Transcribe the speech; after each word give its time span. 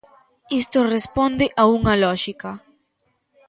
Isto 0.61 0.79
responde 0.95 1.45
a 1.61 1.63
unha 1.77 1.93
lóxica. 2.03 2.51